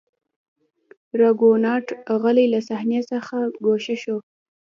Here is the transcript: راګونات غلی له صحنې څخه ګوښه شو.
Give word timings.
راګونات 1.19 1.85
غلی 2.21 2.45
له 2.53 2.59
صحنې 2.69 3.01
څخه 3.11 3.37
ګوښه 3.65 3.95
شو. 4.03 4.17